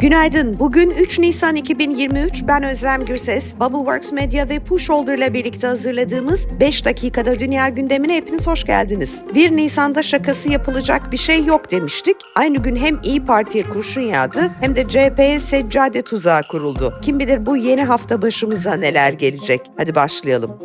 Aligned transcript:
Günaydın. 0.00 0.58
Bugün 0.58 0.90
3 0.90 1.18
Nisan 1.18 1.56
2023. 1.56 2.42
Ben 2.48 2.62
Özlem 2.62 3.04
Gürses. 3.04 3.56
Bubbleworks 3.60 4.12
Media 4.12 4.48
ve 4.48 4.58
Pushholder 4.58 5.18
ile 5.18 5.34
birlikte 5.34 5.66
hazırladığımız 5.66 6.46
5 6.60 6.84
dakikada 6.84 7.38
dünya 7.38 7.68
gündemine 7.68 8.16
hepiniz 8.16 8.46
hoş 8.46 8.64
geldiniz. 8.64 9.22
1 9.34 9.56
Nisan'da 9.56 10.02
şakası 10.02 10.50
yapılacak 10.50 11.12
bir 11.12 11.16
şey 11.16 11.44
yok 11.44 11.70
demiştik. 11.70 12.16
Aynı 12.36 12.56
gün 12.56 12.76
hem 12.76 13.00
İyi 13.04 13.24
Parti'ye 13.24 13.64
kurşun 13.64 14.00
yağdı 14.00 14.40
hem 14.60 14.76
de 14.76 14.88
CHP'ye 14.88 15.40
seccade 15.40 16.02
tuzağı 16.02 16.42
kuruldu. 16.50 16.94
Kim 17.02 17.18
bilir 17.18 17.46
bu 17.46 17.56
yeni 17.56 17.84
hafta 17.84 18.22
başımıza 18.22 18.74
neler 18.74 19.12
gelecek. 19.12 19.60
Hadi 19.76 19.94
başlayalım. 19.94 20.58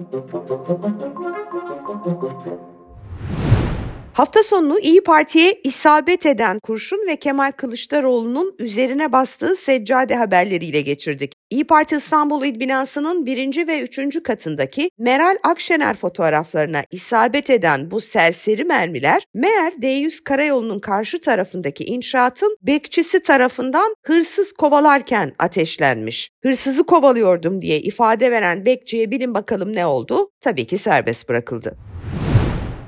Hafta 4.15 4.43
sonunu 4.43 4.79
İyi 4.79 5.03
Parti'ye 5.03 5.53
isabet 5.63 6.25
eden 6.25 6.59
kurşun 6.59 7.07
ve 7.07 7.15
Kemal 7.15 7.51
Kılıçdaroğlu'nun 7.51 8.55
üzerine 8.59 9.11
bastığı 9.11 9.55
seccade 9.55 10.15
haberleriyle 10.15 10.81
geçirdik. 10.81 11.33
İyi 11.49 11.67
Parti 11.67 11.95
İstanbul 11.95 12.45
İl 12.45 12.59
binasının 12.59 13.25
birinci 13.25 13.67
ve 13.67 13.81
üçüncü 13.81 14.23
katındaki 14.23 14.89
Meral 14.97 15.35
Akşener 15.43 15.95
fotoğraflarına 15.95 16.83
isabet 16.91 17.49
eden 17.49 17.91
bu 17.91 18.01
serseri 18.01 18.63
mermiler 18.63 19.23
meğer 19.33 19.71
D100 19.71 20.23
karayolunun 20.23 20.79
karşı 20.79 21.21
tarafındaki 21.21 21.83
inşaatın 21.83 22.57
bekçisi 22.61 23.21
tarafından 23.21 23.95
hırsız 24.03 24.51
kovalarken 24.51 25.31
ateşlenmiş. 25.39 26.29
Hırsızı 26.43 26.85
kovalıyordum 26.85 27.61
diye 27.61 27.79
ifade 27.79 28.31
veren 28.31 28.65
bekçiye 28.65 29.11
bilin 29.11 29.33
bakalım 29.33 29.75
ne 29.75 29.85
oldu? 29.85 30.29
Tabii 30.41 30.67
ki 30.67 30.77
serbest 30.77 31.29
bırakıldı. 31.29 31.77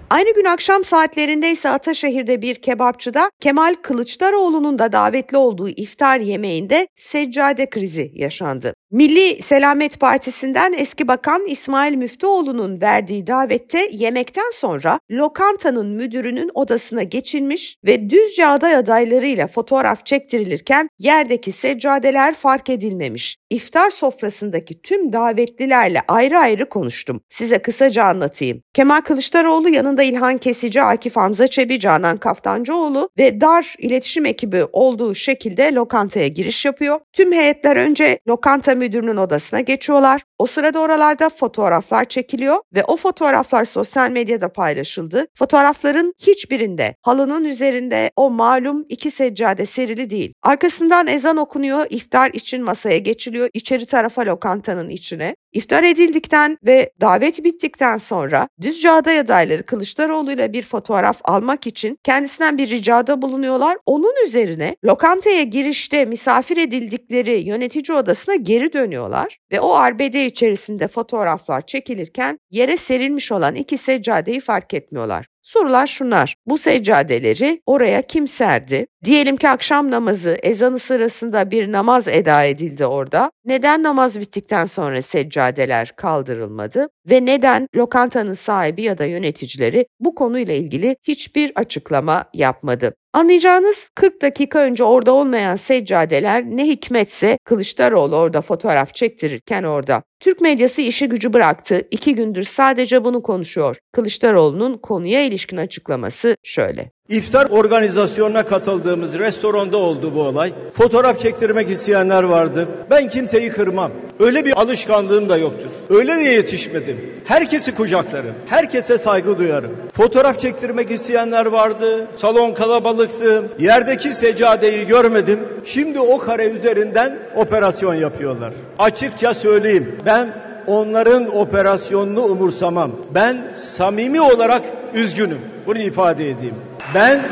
Aynı 0.09 0.33
gün 0.33 0.45
akşam 0.45 0.83
saatlerinde 0.83 1.51
ise 1.51 1.69
Ataşehir'de 1.69 2.41
bir 2.41 2.55
kebapçıda 2.55 3.29
Kemal 3.39 3.75
Kılıçdaroğlu'nun 3.81 4.79
da 4.79 4.91
davetli 4.91 5.37
olduğu 5.37 5.69
iftar 5.69 6.19
yemeğinde 6.19 6.87
seccade 6.95 7.69
krizi 7.69 8.11
yaşandı. 8.13 8.73
Milli 8.91 9.43
Selamet 9.43 9.99
Partisi'nden 9.99 10.73
eski 10.73 11.07
bakan 11.07 11.45
İsmail 11.45 11.95
Müftüoğlu'nun 11.95 12.81
verdiği 12.81 13.27
davette 13.27 13.89
yemekten 13.91 14.51
sonra 14.53 14.99
lokantanın 15.11 15.87
müdürünün 15.87 16.51
odasına 16.53 17.03
geçilmiş 17.03 17.77
ve 17.85 18.09
Düzce 18.09 18.45
aday 18.45 18.75
adaylarıyla 18.75 19.47
fotoğraf 19.47 20.05
çektirilirken 20.05 20.89
yerdeki 20.99 21.51
seccadeler 21.51 22.33
fark 22.33 22.69
edilmemiş. 22.69 23.37
İftar 23.49 23.89
sofrasındaki 23.89 24.81
tüm 24.81 25.13
davetlilerle 25.13 26.01
ayrı 26.07 26.39
ayrı 26.39 26.69
konuştum. 26.69 27.21
Size 27.29 27.59
kısaca 27.59 28.03
anlatayım. 28.03 28.61
Kemal 28.73 29.01
Kılıçdaroğlu 29.01 29.69
yanında 29.69 30.03
İlhan 30.03 30.37
Kesici, 30.37 30.81
Akif 30.81 31.15
Hamza 31.15 31.47
Çebi, 31.47 31.79
Canan 31.79 32.17
Kaftancıoğlu 32.17 33.09
ve 33.17 33.41
dar 33.41 33.75
iletişim 33.79 34.25
ekibi 34.25 34.63
olduğu 34.73 35.15
şekilde 35.15 35.73
lokantaya 35.73 36.27
giriş 36.27 36.65
yapıyor. 36.65 36.99
Tüm 37.13 37.31
heyetler 37.31 37.75
önce 37.75 38.19
lokanta 38.27 38.75
müdürünün 38.75 39.17
odasına 39.17 39.59
geçiyorlar. 39.59 40.21
O 40.39 40.45
sırada 40.45 40.79
oralarda 40.79 41.29
fotoğraflar 41.29 42.05
çekiliyor 42.05 42.57
ve 42.75 42.83
o 42.83 42.97
fotoğraflar 42.97 43.65
sosyal 43.65 44.11
medyada 44.11 44.53
paylaşıldı. 44.53 45.27
Fotoğrafların 45.35 46.13
hiçbirinde 46.19 46.95
halının 47.01 47.45
üzerinde 47.45 48.11
o 48.15 48.29
malum 48.29 48.85
iki 48.89 49.11
seccade 49.11 49.65
serili 49.65 50.09
değil. 50.09 50.33
Arkasından 50.43 51.07
ezan 51.07 51.37
okunuyor, 51.37 51.85
iftar 51.89 52.31
için 52.33 52.63
masaya 52.63 52.97
geçiliyor, 52.97 53.36
içeri 53.53 53.85
tarafa 53.85 54.25
lokantanın 54.25 54.89
içine. 54.89 55.35
İftar 55.53 55.83
edildikten 55.83 56.57
ve 56.65 56.91
davet 57.01 57.43
bittikten 57.43 57.97
sonra 57.97 58.47
Düzce 58.61 58.91
aday 58.91 59.19
adayları 59.19 59.63
Kılıçdaroğlu 59.63 60.31
ile 60.31 60.53
bir 60.53 60.63
fotoğraf 60.63 61.19
almak 61.23 61.67
için 61.67 61.97
kendisinden 62.03 62.57
bir 62.57 62.69
ricada 62.69 63.21
bulunuyorlar. 63.21 63.77
Onun 63.85 64.25
üzerine 64.25 64.75
lokantaya 64.85 65.43
girişte 65.43 66.05
misafir 66.05 66.57
edildikleri 66.57 67.37
yönetici 67.37 67.97
odasına 67.97 68.35
geri 68.35 68.73
dönüyorlar 68.73 69.37
ve 69.51 69.59
o 69.59 69.73
arbede 69.73 70.25
içerisinde 70.25 70.87
fotoğraflar 70.87 71.65
çekilirken 71.65 72.39
yere 72.51 72.77
serilmiş 72.77 73.31
olan 73.31 73.55
iki 73.55 73.77
seccadeyi 73.77 74.39
fark 74.39 74.73
etmiyorlar. 74.73 75.25
Sorular 75.47 75.87
şunlar. 75.87 76.35
Bu 76.47 76.57
seccadeleri 76.57 77.61
oraya 77.65 78.01
kim 78.01 78.27
serdi? 78.27 78.87
Diyelim 79.03 79.37
ki 79.37 79.49
akşam 79.49 79.91
namazı 79.91 80.37
ezanı 80.43 80.79
sırasında 80.79 81.51
bir 81.51 81.71
namaz 81.71 82.07
eda 82.07 82.43
edildi 82.43 82.85
orada. 82.85 83.31
Neden 83.45 83.83
namaz 83.83 84.19
bittikten 84.19 84.65
sonra 84.65 85.01
seccadeler 85.01 85.91
kaldırılmadı? 85.95 86.87
Ve 87.09 87.25
neden 87.25 87.67
lokantanın 87.75 88.33
sahibi 88.33 88.81
ya 88.81 88.97
da 88.97 89.05
yöneticileri 89.05 89.85
bu 89.99 90.15
konuyla 90.15 90.53
ilgili 90.53 90.95
hiçbir 91.03 91.51
açıklama 91.55 92.25
yapmadı? 92.33 92.93
Anlayacağınız 93.17 93.89
40 93.95 94.21
dakika 94.21 94.59
önce 94.59 94.83
orada 94.83 95.11
olmayan 95.11 95.55
seccadeler 95.55 96.43
ne 96.45 96.67
hikmetse 96.67 97.37
Kılıçdaroğlu 97.45 98.15
orada 98.15 98.41
fotoğraf 98.41 98.93
çektirirken 98.93 99.63
orada. 99.63 100.03
Türk 100.19 100.41
medyası 100.41 100.81
işi 100.81 101.09
gücü 101.09 101.33
bıraktı. 101.33 101.81
İki 101.91 102.15
gündür 102.15 102.43
sadece 102.43 103.03
bunu 103.03 103.21
konuşuyor. 103.21 103.77
Kılıçdaroğlu'nun 103.91 104.77
konuya 104.77 105.23
ilişkin 105.23 105.57
açıklaması 105.57 106.35
şöyle. 106.43 106.91
İftar 107.09 107.49
organizasyonuna 107.49 108.45
katıldığımız 108.45 109.19
restoranda 109.19 109.77
oldu 109.77 110.11
bu 110.15 110.21
olay. 110.21 110.53
Fotoğraf 110.73 111.19
çektirmek 111.19 111.69
isteyenler 111.69 112.23
vardı. 112.23 112.67
Ben 112.89 113.07
kimseyi 113.07 113.49
kırmam. 113.49 113.91
Öyle 114.19 114.45
bir 114.45 114.61
alışkanlığım 114.61 115.29
da 115.29 115.37
yoktur. 115.37 115.71
Öyle 115.89 116.15
de 116.15 116.21
yetişmedim. 116.21 116.97
Herkesi 117.25 117.75
kucaklarım. 117.75 118.33
Herkese 118.45 118.97
saygı 118.97 119.37
duyarım. 119.37 119.71
Fotoğraf 119.93 120.39
çektirmek 120.39 120.91
isteyenler 120.91 121.45
vardı. 121.45 122.07
Salon 122.15 122.53
kalabalıktı. 122.53 123.49
Yerdeki 123.59 124.13
seccadeyi 124.13 124.87
görmedim. 124.87 125.39
Şimdi 125.65 125.99
o 125.99 126.17
kare 126.17 126.45
üzerinden 126.45 127.19
operasyon 127.35 127.93
yapıyorlar. 127.93 128.53
Açıkça 128.79 129.33
söyleyeyim. 129.33 129.99
Ben 130.05 130.33
onların 130.67 131.37
operasyonunu 131.37 132.21
umursamam. 132.21 132.91
Ben 133.15 133.55
samimi 133.63 134.21
olarak 134.21 134.61
üzgünüm. 134.93 135.39
Bunu 135.67 135.79
ifade 135.79 136.29
edeyim. 136.29 136.55
Ben, 136.93 137.25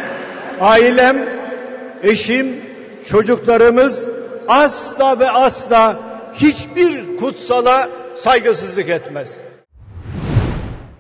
ailem, 0.60 1.30
eşim, 2.04 2.56
çocuklarımız 3.06 4.06
asla 4.48 5.20
ve 5.20 5.30
asla 5.30 6.00
hiçbir 6.34 7.18
kutsala 7.18 7.90
saygısızlık 8.18 8.90
etmez. 8.90 9.38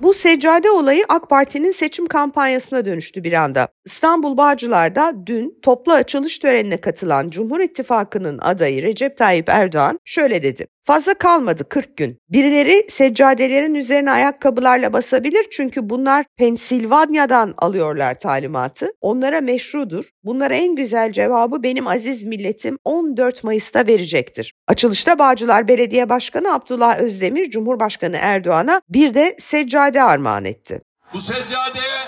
Bu 0.01 0.13
seccade 0.13 0.69
olayı 0.69 1.05
AK 1.09 1.29
Parti'nin 1.29 1.71
seçim 1.71 2.07
kampanyasına 2.07 2.85
dönüştü 2.85 3.23
bir 3.23 3.33
anda. 3.33 3.67
İstanbul 3.85 4.37
Bağcılar'da 4.37 5.13
dün 5.25 5.59
toplu 5.61 5.93
açılış 5.93 6.39
törenine 6.39 6.81
katılan 6.81 7.29
Cumhur 7.29 7.59
İttifakı'nın 7.59 8.39
adayı 8.41 8.83
Recep 8.83 9.17
Tayyip 9.17 9.49
Erdoğan 9.49 9.99
şöyle 10.05 10.43
dedi. 10.43 10.67
Fazla 10.87 11.13
kalmadı 11.13 11.69
40 11.69 11.97
gün. 11.97 12.17
Birileri 12.29 12.85
seccadelerin 12.89 13.75
üzerine 13.75 14.11
ayakkabılarla 14.11 14.93
basabilir 14.93 15.47
çünkü 15.51 15.89
bunlar 15.89 16.25
Pensilvanya'dan 16.37 17.53
alıyorlar 17.57 18.19
talimatı. 18.19 18.91
Onlara 19.01 19.41
meşrudur. 19.41 20.05
Bunlara 20.23 20.53
en 20.53 20.75
güzel 20.75 21.11
cevabı 21.11 21.63
benim 21.63 21.87
aziz 21.87 22.23
milletim 22.23 22.77
14 22.83 23.43
Mayıs'ta 23.43 23.87
verecektir. 23.87 24.53
Açılışta 24.67 25.19
Bağcılar 25.19 25.67
Belediye 25.67 26.09
Başkanı 26.09 26.53
Abdullah 26.53 26.99
Özdemir 26.99 27.49
Cumhurbaşkanı 27.49 28.17
Erdoğan'a 28.19 28.81
bir 28.89 29.13
de 29.13 29.35
seccade 29.39 30.03
armağan 30.03 30.45
etti. 30.45 30.81
Bu 31.13 31.19
seccadeye 31.19 31.99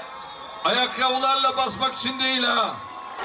ayakkabılarla 0.64 1.58
basmak 1.58 1.96
için 1.96 2.20
değil 2.20 2.44
ha. 2.44 2.76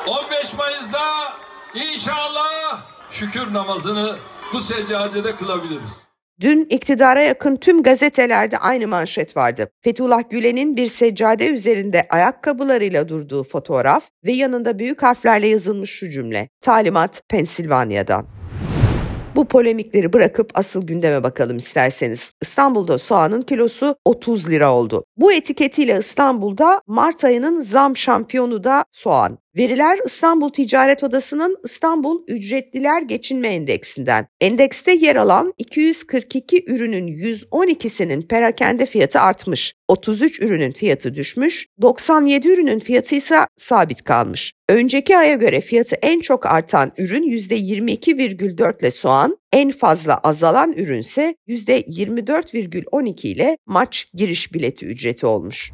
15 0.06 0.54
Mayıs'ta 0.58 1.32
inşallah 1.74 2.82
şükür 3.10 3.54
namazını 3.54 4.16
bu 4.52 4.60
seccadede 4.60 5.36
kılabiliriz. 5.36 6.04
Dün 6.40 6.66
iktidara 6.70 7.22
yakın 7.22 7.56
tüm 7.56 7.82
gazetelerde 7.82 8.58
aynı 8.58 8.88
manşet 8.88 9.36
vardı. 9.36 9.70
Fethullah 9.80 10.30
Gülen'in 10.30 10.76
bir 10.76 10.86
seccade 10.86 11.48
üzerinde 11.48 12.06
ayakkabılarıyla 12.10 13.08
durduğu 13.08 13.44
fotoğraf 13.44 14.08
ve 14.24 14.32
yanında 14.32 14.78
büyük 14.78 15.02
harflerle 15.02 15.48
yazılmış 15.48 15.90
şu 15.90 16.10
cümle. 16.10 16.48
Talimat 16.60 17.22
Pensilvanya'dan. 17.28 18.26
Bu 19.36 19.44
polemikleri 19.44 20.12
bırakıp 20.12 20.50
asıl 20.54 20.86
gündeme 20.86 21.22
bakalım 21.22 21.56
isterseniz. 21.56 22.32
İstanbul'da 22.42 22.98
soğanın 22.98 23.42
kilosu 23.42 23.96
30 24.04 24.50
lira 24.50 24.72
oldu. 24.74 25.04
Bu 25.16 25.32
etiketiyle 25.32 25.98
İstanbul'da 25.98 26.82
Mart 26.86 27.24
ayının 27.24 27.60
zam 27.60 27.96
şampiyonu 27.96 28.64
da 28.64 28.84
soğan. 28.90 29.38
Veriler 29.56 29.98
İstanbul 30.06 30.50
Ticaret 30.50 31.04
Odası'nın 31.04 31.56
İstanbul 31.64 32.22
Ücretliler 32.28 33.02
Geçinme 33.02 33.48
Endeksinden. 33.48 34.26
Endekste 34.40 34.92
yer 34.92 35.16
alan 35.16 35.52
242 35.58 36.64
ürünün 36.66 37.08
112'sinin 37.08 38.22
perakende 38.22 38.86
fiyatı 38.86 39.20
artmış. 39.20 39.74
33 39.88 40.40
ürünün 40.40 40.70
fiyatı 40.72 41.14
düşmüş, 41.14 41.66
97 41.82 42.48
ürünün 42.48 42.78
fiyatı 42.78 43.14
ise 43.14 43.36
sabit 43.56 44.04
kalmış. 44.04 44.52
Önceki 44.68 45.16
aya 45.16 45.34
göre 45.34 45.60
fiyatı 45.60 45.96
en 46.02 46.20
çok 46.20 46.46
artan 46.46 46.92
ürün 46.98 47.22
%22,4 47.22 48.80
ile 48.80 48.90
soğan, 48.90 49.36
en 49.52 49.70
fazla 49.70 50.18
azalan 50.18 50.72
ürünse 50.72 51.34
%24,12 51.48 53.26
ile 53.28 53.56
maç 53.66 54.06
giriş 54.14 54.54
bileti 54.54 54.86
ücreti 54.86 55.26
olmuş. 55.26 55.72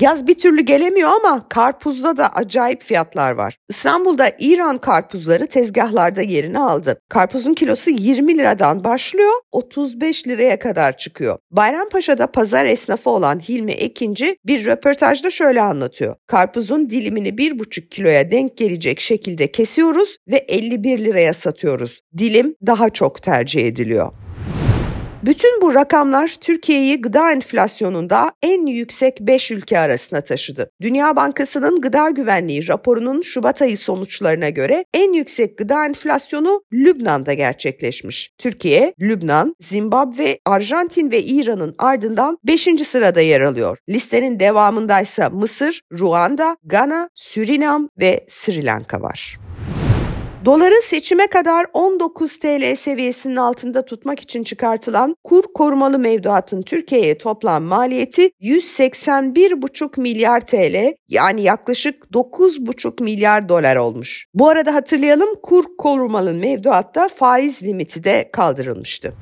Yaz 0.00 0.26
bir 0.26 0.34
türlü 0.34 0.60
gelemiyor 0.60 1.10
ama 1.10 1.48
karpuzda 1.48 2.16
da 2.16 2.28
acayip 2.34 2.82
fiyatlar 2.82 3.32
var. 3.32 3.56
İstanbul'da 3.68 4.30
İran 4.38 4.78
karpuzları 4.78 5.46
tezgahlarda 5.46 6.22
yerini 6.22 6.58
aldı. 6.58 7.00
Karpuzun 7.08 7.54
kilosu 7.54 7.90
20 7.90 8.38
liradan 8.38 8.84
başlıyor, 8.84 9.32
35 9.52 10.28
liraya 10.28 10.58
kadar 10.58 10.96
çıkıyor. 10.96 11.38
Bayrampaşa'da 11.50 12.26
pazar 12.26 12.64
esnafı 12.64 13.10
olan 13.10 13.38
Hilmi 13.48 13.72
Ekinci 13.72 14.36
bir 14.46 14.66
röportajda 14.66 15.30
şöyle 15.30 15.62
anlatıyor. 15.62 16.16
Karpuzun 16.26 16.90
dilimini 16.90 17.28
1,5 17.28 17.88
kiloya 17.88 18.30
denk 18.30 18.56
gelecek 18.56 19.00
şekilde 19.00 19.52
kesiyoruz 19.52 20.16
ve 20.28 20.36
51 20.36 20.98
liraya 20.98 21.32
satıyoruz. 21.32 22.00
Dilim 22.18 22.54
daha 22.66 22.90
çok 22.90 23.22
tercih 23.22 23.66
ediliyor. 23.66 24.12
Bütün 25.22 25.60
bu 25.62 25.74
rakamlar 25.74 26.36
Türkiye'yi 26.40 27.00
gıda 27.00 27.32
enflasyonunda 27.32 28.32
en 28.42 28.66
yüksek 28.66 29.20
5 29.20 29.50
ülke 29.50 29.78
arasına 29.78 30.20
taşıdı. 30.20 30.70
Dünya 30.80 31.16
Bankası'nın 31.16 31.80
gıda 31.80 32.10
güvenliği 32.10 32.68
raporunun 32.68 33.22
Şubat 33.22 33.62
ayı 33.62 33.78
sonuçlarına 33.78 34.48
göre 34.48 34.84
en 34.94 35.12
yüksek 35.12 35.58
gıda 35.58 35.86
enflasyonu 35.86 36.62
Lübnan'da 36.72 37.32
gerçekleşmiş. 37.32 38.30
Türkiye, 38.38 38.94
Lübnan, 39.00 39.54
Zimbabwe, 39.60 40.38
Arjantin 40.46 41.10
ve 41.10 41.22
İran'ın 41.22 41.74
ardından 41.78 42.38
5. 42.46 42.68
sırada 42.84 43.20
yer 43.20 43.40
alıyor. 43.40 43.78
Listenin 43.88 44.40
devamındaysa 44.40 45.30
Mısır, 45.30 45.80
Ruanda, 45.92 46.56
Gana, 46.64 47.08
Surinam 47.14 47.88
ve 48.00 48.24
Sri 48.28 48.64
Lanka 48.64 49.02
var. 49.02 49.47
Doları 50.48 50.82
seçime 50.82 51.26
kadar 51.26 51.66
19 51.72 52.36
TL 52.38 52.76
seviyesinin 52.76 53.36
altında 53.36 53.84
tutmak 53.84 54.20
için 54.20 54.44
çıkartılan 54.44 55.16
kur 55.24 55.44
korumalı 55.54 55.98
mevduatın 55.98 56.62
Türkiye'ye 56.62 57.18
toplam 57.18 57.64
maliyeti 57.64 58.30
181,5 58.40 60.00
milyar 60.00 60.40
TL 60.40 60.94
yani 61.08 61.42
yaklaşık 61.42 62.04
9,5 62.14 63.02
milyar 63.02 63.48
dolar 63.48 63.76
olmuş. 63.76 64.26
Bu 64.34 64.48
arada 64.48 64.74
hatırlayalım 64.74 65.28
kur 65.42 65.64
korumalı 65.78 66.34
mevduatta 66.34 67.08
faiz 67.08 67.62
limiti 67.62 68.04
de 68.04 68.30
kaldırılmıştı. 68.32 69.14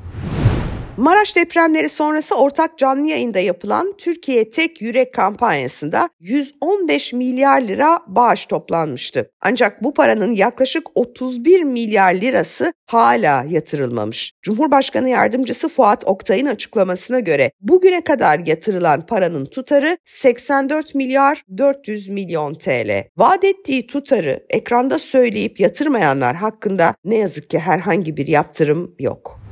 Maraş 0.96 1.36
depremleri 1.36 1.88
sonrası 1.88 2.34
ortak 2.34 2.78
canlı 2.78 3.06
yayında 3.06 3.38
yapılan 3.38 3.94
Türkiye 3.98 4.50
Tek 4.50 4.82
Yürek 4.82 5.14
kampanyasında 5.14 6.08
115 6.20 7.12
milyar 7.12 7.60
lira 7.60 8.00
bağış 8.06 8.46
toplanmıştı. 8.46 9.30
Ancak 9.40 9.82
bu 9.82 9.94
paranın 9.94 10.32
yaklaşık 10.32 10.86
31 10.94 11.62
milyar 11.62 12.14
lirası 12.14 12.72
hala 12.86 13.44
yatırılmamış. 13.48 14.32
Cumhurbaşkanı 14.42 15.08
Yardımcısı 15.08 15.68
Fuat 15.68 16.04
Oktay'ın 16.06 16.46
açıklamasına 16.46 17.20
göre 17.20 17.50
bugüne 17.60 18.00
kadar 18.00 18.38
yatırılan 18.38 19.06
paranın 19.06 19.44
tutarı 19.44 19.98
84 20.04 20.94
milyar 20.94 21.42
400 21.58 22.08
milyon 22.08 22.54
TL. 22.54 23.04
Vaat 23.16 23.44
ettiği 23.44 23.86
tutarı 23.86 24.46
ekranda 24.50 24.98
söyleyip 24.98 25.60
yatırmayanlar 25.60 26.36
hakkında 26.36 26.94
ne 27.04 27.16
yazık 27.16 27.50
ki 27.50 27.58
herhangi 27.58 28.16
bir 28.16 28.26
yaptırım 28.26 28.94
yok. 28.98 29.45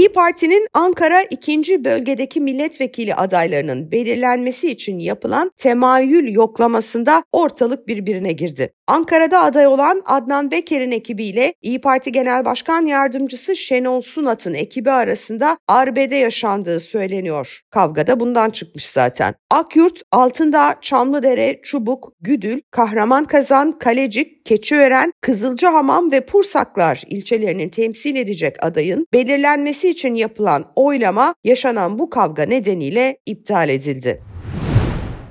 İyi 0.00 0.12
Parti'nin 0.12 0.66
Ankara 0.74 1.22
2. 1.22 1.84
bölgedeki 1.84 2.40
milletvekili 2.40 3.14
adaylarının 3.14 3.90
belirlenmesi 3.90 4.70
için 4.70 4.98
yapılan 4.98 5.50
temayül 5.56 6.34
yoklamasında 6.34 7.22
ortalık 7.32 7.88
birbirine 7.88 8.32
girdi. 8.32 8.72
Ankara'da 8.86 9.42
aday 9.42 9.66
olan 9.66 10.02
Adnan 10.06 10.50
Beker'in 10.50 10.90
ekibiyle 10.90 11.54
İyi 11.62 11.80
Parti 11.80 12.12
Genel 12.12 12.44
Başkan 12.44 12.86
Yardımcısı 12.86 13.56
Şenol 13.56 14.02
Sunat'ın 14.02 14.54
ekibi 14.54 14.90
arasında 14.90 15.58
arbede 15.68 16.16
yaşandığı 16.16 16.80
söyleniyor. 16.80 17.60
Kavga 17.70 18.06
da 18.06 18.20
bundan 18.20 18.50
çıkmış 18.50 18.86
zaten. 18.86 19.34
Akyurt, 19.50 20.02
Altındağ, 20.12 20.74
Çamlıdere, 20.82 21.60
Çubuk, 21.62 22.12
Güdül, 22.20 22.60
Kahramankazan, 22.70 23.78
Kalecik, 23.78 24.44
Keçiören, 24.44 25.12
Kızılcahamam 25.20 26.12
ve 26.12 26.20
Pursaklar 26.26 27.02
ilçelerinin 27.06 27.68
temsil 27.68 28.16
edecek 28.16 28.56
adayın 28.64 29.06
belirlenmesi 29.12 29.89
için 29.90 30.14
yapılan 30.14 30.64
oylama 30.76 31.34
yaşanan 31.44 31.98
bu 31.98 32.10
kavga 32.10 32.42
nedeniyle 32.42 33.16
iptal 33.26 33.68
edildi. 33.68 34.29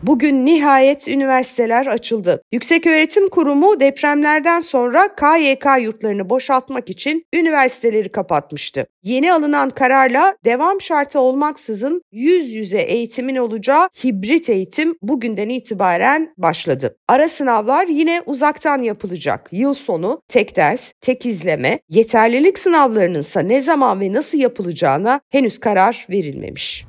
Bugün 0.04 0.46
nihayet 0.46 1.08
üniversiteler 1.08 1.88
açıldı. 1.88 2.44
Yükseköğretim 2.52 3.30
Kurumu 3.30 3.80
depremlerden 3.80 4.62
sonra 4.62 5.16
KYK 5.16 5.66
yurtlarını 5.82 6.30
boşaltmak 6.30 6.90
için 6.90 7.26
üniversiteleri 7.34 8.10
kapatmıştı. 8.10 8.86
Yeni 9.04 9.34
alınan 9.34 9.70
kararla 9.70 10.36
devam 10.46 10.82
şartı 10.82 11.20
olmaksızın 11.20 12.02
yüz 12.12 12.52
yüze 12.52 12.82
eğitimin 12.82 13.36
olacağı 13.36 13.90
hibrit 14.04 14.50
eğitim 14.50 14.96
bugünden 15.02 15.50
itibaren 15.50 16.34
başladı. 16.38 16.98
Ara 17.08 17.30
sınavlar 17.30 17.88
yine 17.88 18.22
uzaktan 18.26 18.82
yapılacak. 18.82 19.50
Yıl 19.52 19.74
sonu 19.74 20.22
tek 20.28 20.56
ders, 20.56 20.92
tek 21.02 21.26
izleme, 21.26 21.80
yeterlilik 21.90 22.60
sınavlarının 22.60 23.20
ise 23.20 23.48
ne 23.48 23.62
zaman 23.62 24.00
ve 24.00 24.14
nasıl 24.14 24.38
yapılacağına 24.38 25.22
henüz 25.30 25.60
karar 25.60 26.08
verilmemiş. 26.10 26.89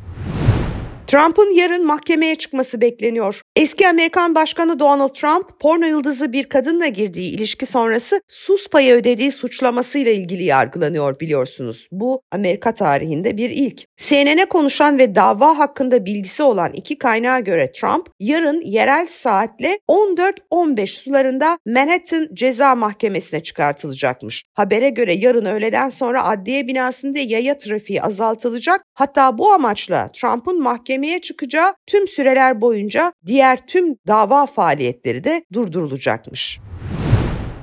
Trump'ın 1.11 1.55
yarın 1.55 1.87
mahkemeye 1.87 2.37
çıkması 2.37 2.81
bekleniyor. 2.81 3.43
Eski 3.61 3.89
Amerikan 3.89 4.35
Başkanı 4.35 4.79
Donald 4.79 5.15
Trump, 5.15 5.61
porno 5.61 5.85
yıldızı 5.85 6.33
bir 6.33 6.45
kadınla 6.45 6.87
girdiği 6.87 7.33
ilişki 7.33 7.67
sonrası 7.67 8.21
sus 8.29 8.69
payı 8.69 8.95
ödediği 8.95 9.33
suçlamasıyla 9.33 10.13
ilgili 10.13 10.45
yargılanıyor 10.45 11.21
biliyorsunuz. 11.21 11.89
Bu 11.93 12.23
Amerika 12.31 12.75
tarihinde 12.75 13.37
bir 13.37 13.51
ilk. 13.51 13.85
CNN'e 13.97 14.45
konuşan 14.45 14.99
ve 14.99 15.15
dava 15.15 15.59
hakkında 15.59 16.05
bilgisi 16.05 16.43
olan 16.43 16.71
iki 16.75 16.99
kaynağa 16.99 17.41
göre 17.41 17.73
Trump, 17.73 18.09
yarın 18.21 18.61
yerel 18.61 19.07
saatle 19.07 19.79
14-15 19.89 20.87
sularında 20.87 21.59
Manhattan 21.67 22.29
Ceza 22.35 22.75
Mahkemesi'ne 22.75 23.43
çıkartılacakmış. 23.43 24.45
Habere 24.55 24.91
göre 24.91 25.15
yarın 25.15 25.47
öğleden 25.47 25.89
sonra 25.89 26.25
adliye 26.25 26.67
binasında 26.67 27.19
yaya 27.19 27.59
trafiği 27.59 28.03
azaltılacak. 28.03 28.85
Hatta 28.95 29.39
bu 29.39 29.53
amaçla 29.53 30.11
Trump'ın 30.13 30.63
mahkeme 30.63 31.01
mahkemeye 31.01 31.21
çıkacağı 31.21 31.75
tüm 31.87 32.09
süreler 32.09 32.61
boyunca 32.61 33.13
diğer 33.51 33.67
tüm 33.67 33.97
dava 34.07 34.47
faaliyetleri 34.47 35.25
de 35.25 35.45
durdurulacakmış. 35.53 36.61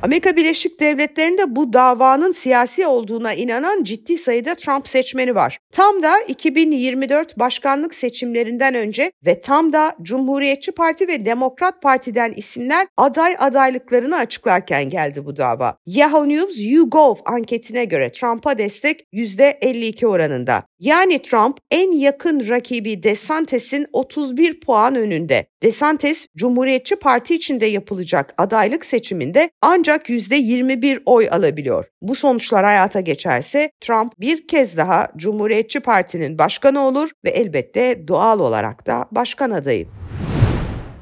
Amerika 0.01 0.35
Birleşik 0.35 0.79
Devletleri'nde 0.79 1.55
bu 1.55 1.73
davanın 1.73 2.31
siyasi 2.31 2.87
olduğuna 2.87 3.33
inanan 3.33 3.83
ciddi 3.83 4.17
sayıda 4.17 4.55
Trump 4.55 4.87
seçmeni 4.87 5.35
var. 5.35 5.59
Tam 5.71 6.03
da 6.03 6.19
2024 6.27 7.39
başkanlık 7.39 7.93
seçimlerinden 7.93 8.75
önce 8.75 9.11
ve 9.25 9.41
tam 9.41 9.73
da 9.73 9.95
Cumhuriyetçi 10.01 10.71
Parti 10.71 11.07
ve 11.07 11.25
Demokrat 11.25 11.81
Parti'den 11.81 12.31
isimler 12.31 12.87
aday 12.97 13.35
adaylıklarını 13.39 14.17
açıklarken 14.17 14.89
geldi 14.89 15.25
bu 15.25 15.37
dava. 15.37 15.77
Yahoo 15.85 16.29
News 16.29 16.55
YouGov 16.59 17.15
anketine 17.25 17.85
göre 17.85 18.11
Trump'a 18.11 18.57
destek 18.57 19.05
%52 19.13 20.05
oranında. 20.05 20.63
Yani 20.79 21.21
Trump 21.21 21.57
en 21.71 21.91
yakın 21.91 22.49
rakibi 22.49 23.03
DeSantis'in 23.03 23.85
31 23.93 24.59
puan 24.59 24.95
önünde. 24.95 25.47
DeSantis, 25.63 26.27
Cumhuriyetçi 26.35 26.95
Parti 26.95 27.35
içinde 27.35 27.65
yapılacak 27.65 28.33
adaylık 28.37 28.85
seçiminde 28.85 29.49
ancak 29.61 30.09
%21 30.09 31.01
oy 31.05 31.27
alabiliyor. 31.31 31.85
Bu 32.01 32.15
sonuçlar 32.15 32.65
hayata 32.65 32.99
geçerse 32.99 33.71
Trump 33.81 34.13
bir 34.19 34.47
kez 34.47 34.77
daha 34.77 35.07
Cumhuriyetçi 35.17 35.79
Parti'nin 35.79 36.37
başkanı 36.37 36.79
olur 36.79 37.09
ve 37.25 37.29
elbette 37.29 38.07
doğal 38.07 38.39
olarak 38.39 38.87
da 38.87 39.07
başkan 39.11 39.51
adayı. 39.51 39.87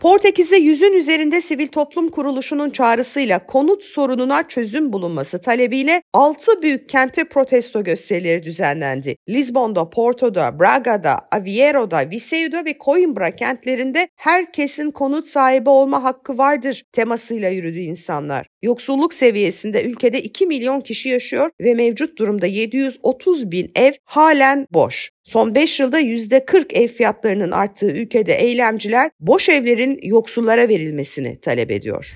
Portekiz'de 0.05 0.55
yüzün 0.55 0.93
üzerinde 0.93 1.41
sivil 1.41 1.67
toplum 1.67 2.09
kuruluşunun 2.09 2.69
çağrısıyla 2.69 3.45
konut 3.45 3.83
sorununa 3.83 4.47
çözüm 4.47 4.93
bulunması 4.93 5.41
talebiyle 5.41 6.01
6 6.13 6.61
büyük 6.61 6.89
kente 6.89 7.23
protesto 7.23 7.83
gösterileri 7.83 8.43
düzenlendi. 8.43 9.15
Lisbon'da, 9.29 9.89
Porto'da, 9.89 10.59
Braga'da, 10.59 11.19
Aviero'da, 11.31 12.09
Viseu'da 12.09 12.65
ve 12.65 12.77
Coimbra 12.85 13.35
kentlerinde 13.35 14.07
herkesin 14.15 14.91
konut 14.91 15.27
sahibi 15.27 15.69
olma 15.69 16.03
hakkı 16.03 16.37
vardır 16.37 16.83
temasıyla 16.91 17.49
yürüdü 17.49 17.79
insanlar. 17.79 18.47
Yoksulluk 18.61 19.13
seviyesinde 19.13 19.83
ülkede 19.83 20.21
2 20.21 20.47
milyon 20.47 20.81
kişi 20.81 21.09
yaşıyor 21.09 21.49
ve 21.61 21.73
mevcut 21.73 22.17
durumda 22.17 22.45
730 22.45 23.51
bin 23.51 23.69
ev 23.75 23.93
halen 24.03 24.67
boş. 24.71 25.14
Son 25.25 25.55
5 25.55 25.79
yılda 25.79 26.01
%40 26.01 26.73
ev 26.73 26.87
fiyatlarının 26.87 27.51
arttığı 27.51 27.91
ülkede 27.91 28.33
eylemciler 28.33 29.11
boş 29.19 29.49
evlerin 29.49 29.99
yoksullara 30.03 30.69
verilmesini 30.69 31.39
talep 31.41 31.71
ediyor. 31.71 32.15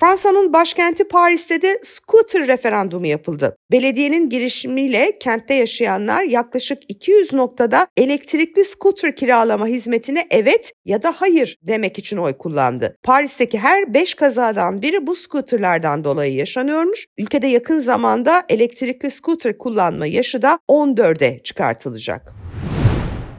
Fransa'nın 0.00 0.52
başkenti 0.52 1.08
Paris'te 1.08 1.62
de 1.62 1.80
scooter 1.82 2.46
referandumu 2.46 3.06
yapıldı. 3.06 3.56
Belediyenin 3.72 4.28
girişimiyle 4.28 5.18
kentte 5.18 5.54
yaşayanlar 5.54 6.22
yaklaşık 6.22 6.78
200 6.88 7.32
noktada 7.32 7.86
elektrikli 7.96 8.64
scooter 8.64 9.16
kiralama 9.16 9.66
hizmetine 9.66 10.26
evet 10.30 10.72
ya 10.84 11.02
da 11.02 11.14
hayır 11.16 11.58
demek 11.62 11.98
için 11.98 12.16
oy 12.16 12.32
kullandı. 12.38 12.96
Paris'teki 13.02 13.58
her 13.58 13.94
5 13.94 14.14
kazadan 14.14 14.82
biri 14.82 15.06
bu 15.06 15.16
scooterlardan 15.16 16.04
dolayı 16.04 16.34
yaşanıyormuş. 16.34 17.06
Ülkede 17.18 17.46
yakın 17.46 17.78
zamanda 17.78 18.42
elektrikli 18.48 19.10
scooter 19.10 19.58
kullanma 19.58 20.06
yaşı 20.06 20.42
da 20.42 20.58
14'e 20.70 21.42
çıkartılacak. 21.42 22.32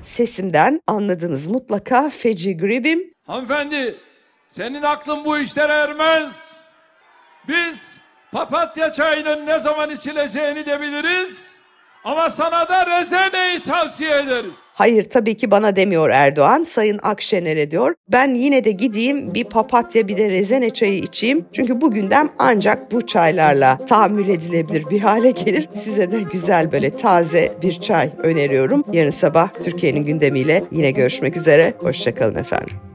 Sesimden 0.02 0.80
anladınız 0.88 1.48
mutlaka 1.48 2.10
feci 2.10 2.58
gribim. 2.58 3.14
Hanımefendi 3.24 3.96
senin 4.56 4.84
aklın 4.84 5.26
bu 5.26 5.38
işlere 5.38 5.72
ermez. 5.72 6.34
Biz 7.48 7.98
papatya 8.32 8.92
çayının 8.92 9.46
ne 9.46 9.60
zaman 9.60 9.90
içileceğini 9.90 10.66
de 10.66 10.82
biliriz. 10.82 11.52
Ama 12.04 12.30
sana 12.30 12.70
da 12.70 13.00
rezeneyi 13.00 13.60
tavsiye 13.60 14.10
ederiz. 14.10 14.56
Hayır 14.74 15.04
tabii 15.04 15.38
ki 15.38 15.52
bana 15.52 15.76
demiyor 15.76 16.10
Erdoğan, 16.10 16.64
Sayın 16.64 17.00
Akşener'e 17.04 17.72
diyor. 17.72 17.96
Ben 18.12 18.34
yine 18.34 18.64
de 18.64 18.72
gideyim 18.72 19.34
bir 19.34 19.44
papatya 19.44 20.08
bir 20.08 20.18
de 20.18 20.30
rezene 20.30 20.70
çayı 20.70 20.98
içeyim. 20.98 21.46
Çünkü 21.54 21.82
bu 21.82 21.92
gündem 21.92 22.30
ancak 22.40 22.92
bu 22.92 23.08
çaylarla 23.08 23.86
tahammül 23.86 24.30
edilebilir 24.30 24.90
bir 24.90 25.00
hale 25.00 25.32
gelir. 25.32 25.70
Size 25.74 26.12
de 26.12 26.22
güzel 26.22 26.72
böyle 26.72 26.92
taze 26.92 27.54
bir 27.62 27.82
çay 27.82 28.12
öneriyorum. 28.18 28.84
Yarın 28.94 29.12
sabah 29.12 29.50
Türkiye'nin 29.64 30.04
gündemiyle 30.04 30.64
yine 30.72 30.92
görüşmek 30.92 31.38
üzere. 31.38 31.74
Hoşçakalın 31.80 32.36
efendim. 32.36 32.95